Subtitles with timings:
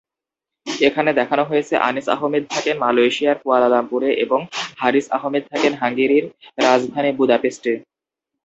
[0.81, 4.39] এখানে দেখানো হয়েছে আনিস আহমেদ থাকেন মালয়েশিয়ার কুয়ালালামপুরে এবং
[4.81, 6.25] হারিস আহমেদ থাকেন হাঙ্গেরির
[6.57, 7.73] রাজধানী বুদাপেস্টে।